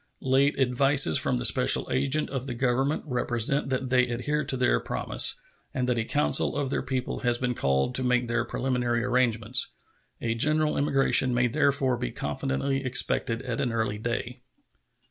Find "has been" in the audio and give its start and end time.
7.19-7.53